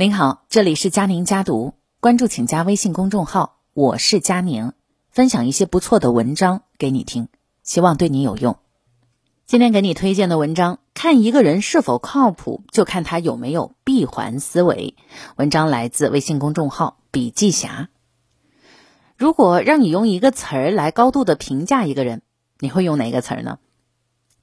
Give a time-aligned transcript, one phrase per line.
[0.00, 4.70] 您好，这里是佳宁家读，关注请加微信公众号，我是佳宁，
[5.10, 7.26] 分享一些不错的文章给你听，
[7.64, 8.58] 希望对你有用。
[9.44, 14.94] 今天给你推荐的文章，看一个人是否靠谱，就看他有没有闭环思维。
[15.34, 17.88] 文章来自微信公众号笔记侠。
[19.16, 22.22] 如果让你用一个词儿来高度的评价一个人，
[22.60, 23.58] 你会用哪个词儿呢？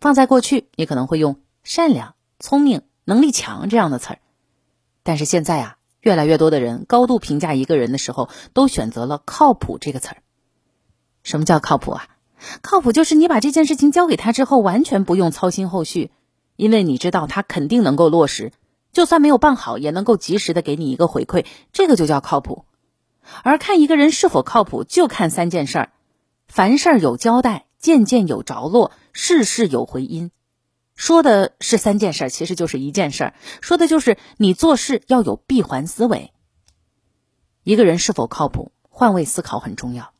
[0.01, 4.19] 放在过去，你可能会用善良、聪明、能力强这样的词儿。
[5.05, 10.17] 但是现在啊，越来越多的人高度评价一个人的时候，都选择了“靠谱”这个词儿。
[11.21, 12.07] 什么叫靠谱啊？
[12.63, 16.09] 靠谱就是你把这件事情交给他之后，完全不用操心后续，
[16.55, 18.51] 因为你知道他肯定能够落实，
[18.91, 22.65] 就算没有办好，也能够及时的给你一个回馈，这个就叫靠谱。
[23.43, 25.91] 而看一个人是否靠谱，就看三件事儿：
[26.47, 30.31] 凡事有交代，件件有着落，事事有回音。
[30.95, 33.33] 说的是三件事，其实就是一件事儿。
[33.61, 36.31] 说的就是你做事要有闭环思维。
[37.63, 40.11] 一个人是否靠谱，换位思考很重要。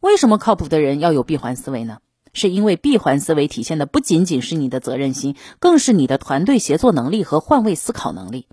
[0.00, 1.98] 为什么靠谱的人要有闭环思维呢？
[2.34, 8.46] 是因为闭环思维体现的不仅仅是你的责任心，更是你的团队协作能力和换位思考能力。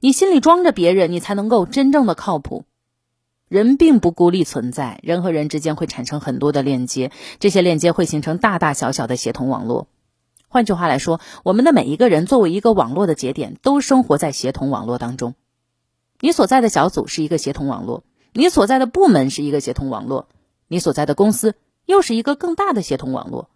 [0.00, 2.64] 你心里装着别人，你才能够真正的靠谱。
[3.48, 9.88] 人并不孤立存在，人和人之间会产生很多的链接，这些链接会形成大大小小的协同网络。
[10.48, 15.34] 换句话来说，我们的每一个人作为一个网络的节点，都生活在协同网络当中。
[16.20, 20.28] 你所在的小组是一个协同网络，你所在的部门是一个协同网络，
[20.68, 23.50] 你所在的公司又是一个更大的协同网络。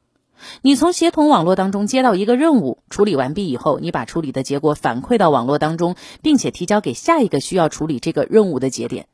[0.63, 9.07] 你从协同网络当中接到一个任务，处理完毕以后，你把处理的结果反馈到网络当中，并且提交给下一个需要处理这个任务的节点，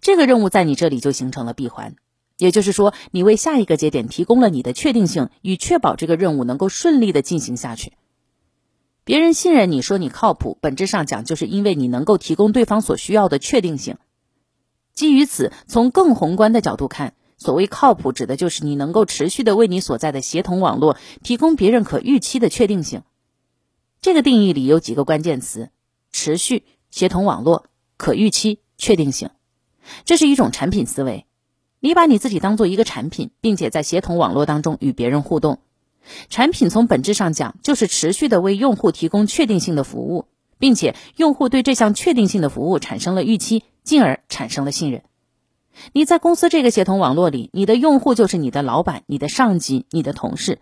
[0.00, 1.96] 这个任务在你这里就形成了闭环。
[2.40, 7.92] 也就是说，你为下一个节点提供了你的确定性，以确保这个任务能够顺利的进行下去。
[9.04, 13.98] 别人信任你说你靠谱，本质上讲就是因为你能够提供对方所需要的确定性。
[14.94, 23.02] 基于此，从更宏观的角度看，所谓靠谱，指的就是你能够持续的为你所在的协同网络提供别人可预期的确定性。
[24.00, 25.68] 这个定义里有几个关键词：
[26.10, 27.66] 持续、协同网络、
[27.98, 29.28] 可预期、确定性。
[30.06, 31.26] 这是一种产品思维。
[31.80, 35.58] 你把你自己当做一个产品，并且在协同网络当中与别人互动。
[36.28, 40.26] 产品从本质上讲，就是持续的为用户提供确定性的服务，
[40.58, 45.02] 并且用户对这项确定性的服务产生了预期，进而产生了信任。
[45.92, 50.56] 你在公司这个协同网络里，你的用户就是你的老板、你的上级、你的同事；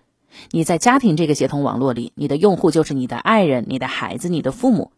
[0.52, 4.92] 你在家庭这个协同网络里，你的用户就是你的爱人、你的孩子、你的父母。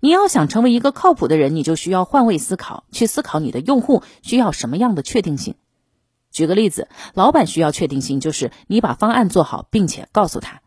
[0.00, 5.54] 你要想成为一个靠谱的人，你就需要换位思考，去思考你的用户需要什么样的确定性。
[6.30, 10.60] 举个例子，老板需要确定性，就是你把方案做好，并且告诉他。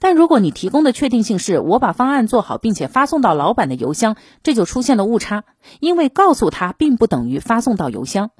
[0.00, 5.44] 但如果你提供的确定性是我把方案做好，并且发送到老板的邮箱，这就出现了误差，
[5.78, 8.30] 因为告诉他并不等于发送到邮箱。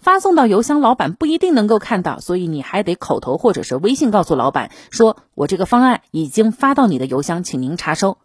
[0.00, 8.16] 发送到邮箱，老板不一定能够看到，所以你还得口头或者是微信告诉老板，说我这个方案已经发到你的邮箱，请您查收。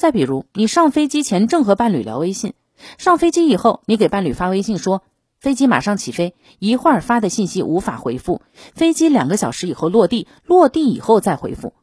[0.00, 2.54] 再比如，你上飞机前正和伴侣聊微信，
[2.96, 5.02] 上飞机以后，你给伴侣发微信说，
[5.38, 8.40] 飞机马上起飞，一会儿发的信息无法回复，
[8.72, 11.74] 飞机两个小时以后落地，落地以后再回复，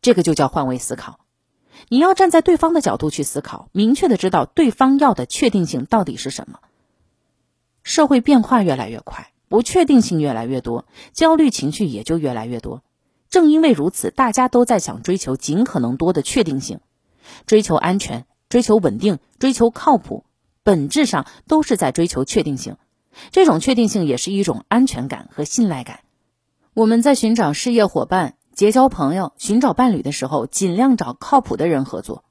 [0.00, 1.20] 这个就叫换位思考。
[1.90, 6.60] 你要站在对方的角度去思考，明确的知道对方要的确定性到底是什么。
[7.82, 12.82] 社会变化越来越快，不确定性越来越多，焦虑情绪也就越来越多。
[13.28, 16.80] 正因为如此，大家都在想追求尽可能多的确定性。
[17.46, 20.24] 追求安全，追求稳定，追求靠谱，
[20.62, 22.76] 本质上都是在追求确定性。
[23.30, 26.00] 这种确定性也是一种安全感和信赖感。
[26.74, 32.24] 我们在寻找事业伙伴、结交朋友、寻找伴侣的时候，尽量找靠谱的人合作，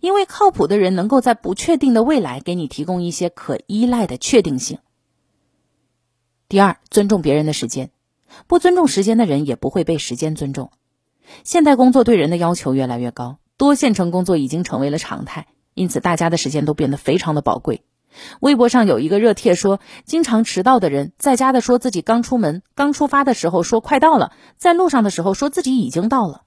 [0.00, 4.78] 因为靠谱的人能够在不确定的未来给你提供一些可依赖的确定性。
[6.48, 7.90] 第二，尊重别人的时间，
[8.46, 10.70] 不尊重时间的人也不会被时间尊重。
[11.42, 13.38] 现代工作对人的要求越来越高。
[13.58, 17.82] 多线程工作已经成为了常态，因此大家的时间都变得非常的宝贵。
[18.40, 26.44] 微博上有一个热帖说，经常迟到的人，在家的说自己刚出门，刚出发的时候说快到了，在路上的时候说自己已经到了。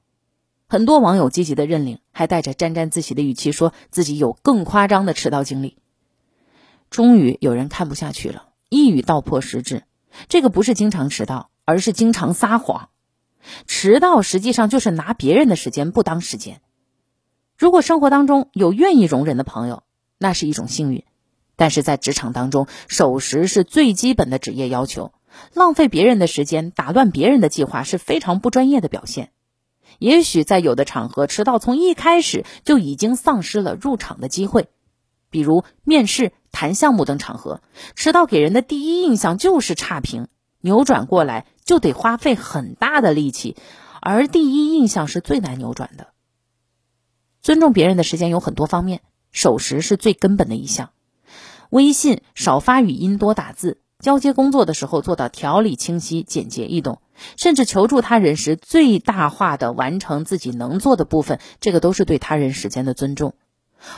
[0.68, 5.78] 很多网友积极的认领，还带着沾沾自喜的语气说自己有更夸张的迟到经历。
[6.90, 9.84] 终于有人看不下去了，一语道破实质：
[10.30, 12.90] 这个不是经常迟到，而是经常撒谎。
[13.68, 16.62] 迟到实际上就是拿别人的时间不当时间。
[17.62, 19.84] 如果生活当中有愿意容忍的朋友，
[20.18, 21.04] 那是一种幸运；
[21.56, 25.12] 但是在职场当中，守时是最基本的职业要求。
[25.54, 29.30] 浪费别人的时间，打乱别人的计划是非常不专业的表现。
[30.00, 34.70] 也许在有的场合，迟到从一开始就已经丧失了入场的机会，
[35.30, 37.62] 比如面试、谈项目等场合，
[37.96, 40.30] 迟到给人的第一印象就是差评，
[40.62, 43.56] 扭转过来就得花费很大的力气，
[44.02, 46.08] 而第一印象是最难扭转的。
[47.42, 49.02] 尊重别人的时间有很多方面，
[49.32, 50.92] 守时是最根本的一项。
[51.70, 53.80] 微信少发语音，多打字。
[54.00, 57.02] 交接工作的时候做到条理清晰、简洁易懂，
[57.38, 63.36] 甚至求助他人时最大化的完成自己能做的部分，这个都是对他人时间的尊重。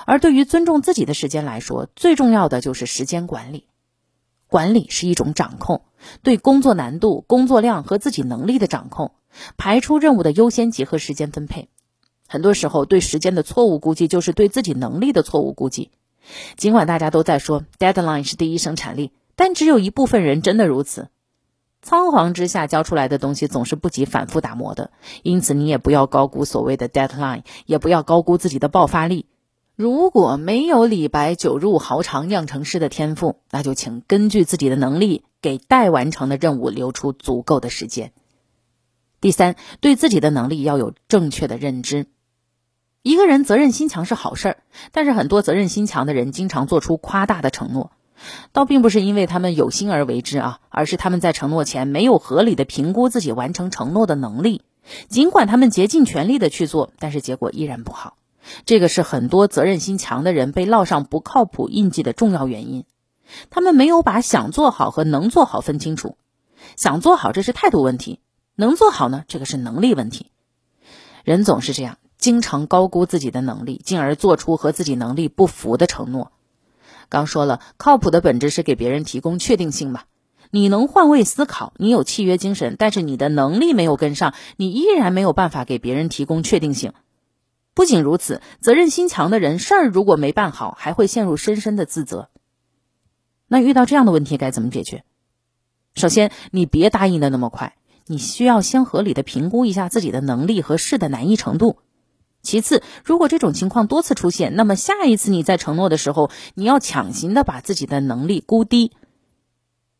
[0.05, 3.67] 而对于尊重自己的时间来说，最重要的就是时间管理。
[4.47, 5.83] 管理是一种掌控，
[6.21, 9.13] 对工作难度、工作量和自己能力的掌控，
[9.55, 11.69] 排出任务的优先级和时间分配。
[12.33, 15.91] 很多时候，对时间的错误估计就是对自己能力的错误估计。
[16.57, 19.11] 尽管大家都在说 deadline 是第一生产力。
[19.35, 21.09] 但只有一部分人真的如此，
[21.83, 24.89] 仓皇之下交出来的东西总是不及反复打磨的。
[25.21, 29.27] 因此，你也不要高估所谓的 deadline，也不要高估自己的爆发力。
[29.75, 38.11] 如果没有李白酒入豪肠酿成诗的天赋，那就请根据自己的能力，给待完成的任务留出足够的时间。
[39.21, 42.07] 第三，对自己的能力要有正确的认知。
[43.03, 44.57] 一个人责任心强是好事儿，
[44.93, 47.91] 但是很多责任心强的人经常做出夸大的承诺。
[48.53, 54.61] 倒并不是因为他们有心而为之啊，而是他们在承诺前没有合理的评估自己完成承诺的能力。
[55.09, 58.15] 尽管他们竭尽全力的去做，但是结果依然不好。
[58.65, 62.85] 这个是很多责任心强的人被烙上不靠谱印记的重要原因。
[63.49, 66.15] 他们没有把想做好和能做好分清楚。
[66.77, 68.21] 想做好这是态度问题，
[68.55, 70.27] 能做好呢，这个是能力问题。
[71.25, 76.31] 人总是这样，经常高估自己的能力，进而做出和自己能力不符的承诺。
[77.09, 80.03] 刚说了，靠谱的本质是给别人提供确定性嘛。
[80.49, 86.93] 你能换位思考，你有契约精神，但是你的能力没有跟上，你依然没有办法给别人提供确定性。
[87.73, 92.29] 不仅如此，责任心强的人，事儿如果没办好，还会陷入深深的自责。
[93.49, 95.03] 那遇到这样的问题该怎么解决？
[95.93, 97.75] 首先，你别答应的那么快，
[98.05, 101.79] 你需要先合理的评估一下自己的能力和事的难易程度。
[102.43, 108.91] 其次，如果这种情况多次出现，那么下一次你在承诺的时候，你要强行的把自己的能力估低。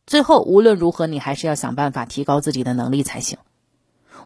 [0.06, 3.38] 最后，无论如何，你还是要想办法提高自己的能力才行。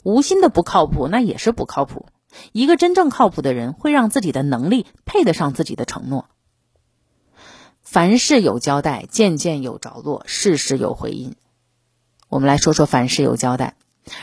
[0.02, 2.06] 无心的不靠谱，那也是不靠谱。
[2.50, 6.26] 一个真正靠谱的人，会让自己的能力配得上自己的承诺。
[7.82, 11.36] 凡事有交代，件件有着落，事事有回音。
[12.28, 13.76] 我们来说说凡事有交代。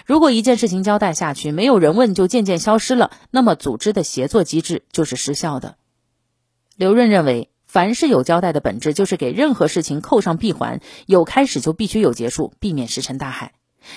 [0.05, 5.77] 如果一件事情交代下去，没有人问就渐渐消失了，那么组织的协作机制就是失效的。
[6.75, 13.53] 刘润认为，凡事有交代的本质就是给任何事情扣上闭环，有开始就必须有结束，避免石沉大海。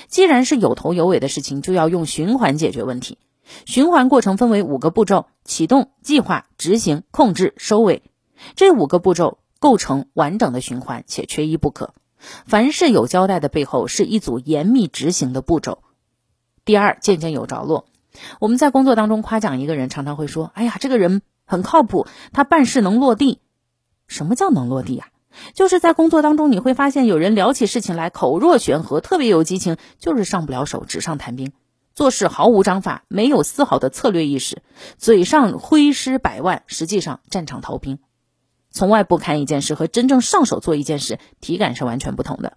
[0.09, 3.19] 既然是有头有尾的事情，就要用循环解决问题。
[3.65, 8.03] 循环过程分为五个步骤：启动、计划、执行、控制、收尾。
[8.55, 11.95] 这五个步骤构成完整的循环，且缺一不可。
[12.19, 15.83] 凡事有交代的背后，是一组严密执行的步骤。
[16.65, 17.87] 第二，件件有着落。
[18.41, 23.41] 我们在工作当中夸奖一个人，常常会说：“哎呀，这个人很靠谱，他办事能落地。”
[24.09, 25.09] 什么叫能落地啊？
[25.55, 31.53] 就是在工作当中，你会发现有人聊起事情来口若悬河，特别有激情，就是上不了手，纸上谈兵，
[31.95, 34.63] 做事毫无章法，没有丝毫的策略意识，
[34.97, 37.99] 嘴上挥师百万，实际上战场逃兵。
[38.71, 42.55] 从外部看一件事和真正上手做一件事，体感是完全不同的。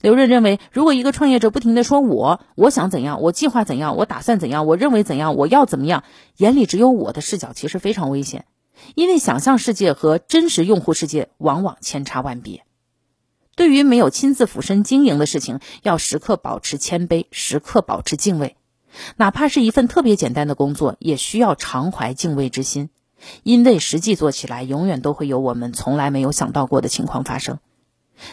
[0.00, 6.02] 刘润认为，如果一个创业者不停的说“我我想怎样，我计划怎样，我打算怎样，我认为怎样，我要怎么样”，
[6.36, 8.44] 眼里只有我的视角，其实非常危险。
[8.94, 12.64] 因为想象世界和真实用户世界往往千差万别。
[13.54, 18.56] 对于没有亲自俯身经营的事情，要时刻保持谦卑，时刻保持敬畏。
[19.16, 22.90] 哪怕是一份特别简单的工作，也需要常怀敬畏之心。
[23.42, 27.58] 因为实际做起来，永远都会有我们从来没有想到过的情况发生。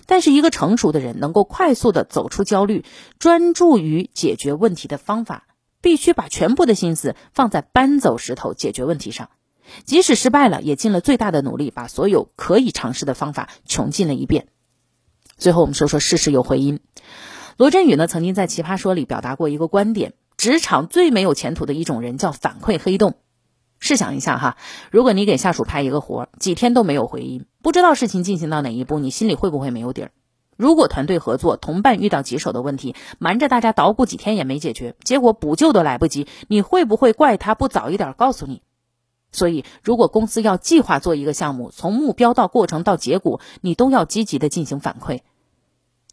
[0.06, 2.84] 但是，一个成熟的人能够快速的走出焦虑，
[3.20, 5.46] 专注于解决问题的方法，
[5.82, 9.30] 必须把全部的心思放在搬走石头解决问题上。
[9.84, 14.48] 即使失败了，也尽了最大的努力，把所有可以尝试的方法穷尽了一遍。
[15.38, 16.80] 最后，我们说说事事有回音。
[17.58, 23.16] 罗振宇呢，曾经在《奇葩说》里表达过一个观点：职场最没有前途的一种人叫反馈黑洞。
[23.80, 24.58] 试想一下哈，
[24.92, 30.12] 如果你给下属派一个活，几天都没有回音，不知道事情进行到哪一步，你心里会不会没有底儿？
[30.58, 38.62] 如果团队合作，同伴遇到棘手的问题，瞒着大家捣鼓几天也没解决，结果补救都来不及，你会不会怪他不早一点告诉你？
[39.32, 45.20] 所以，如果公司要计划做一个项目，从目标到过程到结果，你都要积极的进行反馈。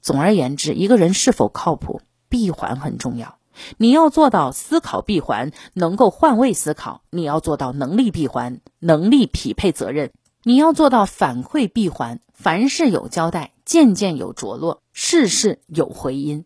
[0.00, 3.38] 总而言之，一个人是否靠谱，闭环很重要。
[3.78, 10.08] 你要做到思考闭环，能够换位思考；你要做到能力闭环，能力匹配责任；
[10.44, 16.44] 你要做到反馈闭环，凡事有交代，件件有着落，事事有回音。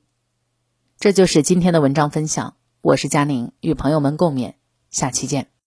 [0.99, 2.55] 这就是今天的文章分享。
[2.81, 4.55] 我是佳宁，与朋友们共勉。
[4.91, 5.56] 下期见。